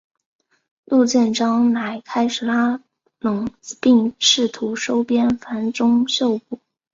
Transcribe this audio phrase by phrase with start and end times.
[0.85, 2.81] 陆建章乃开始拉
[3.19, 3.47] 拢
[3.79, 6.57] 并试图收编樊钟秀部。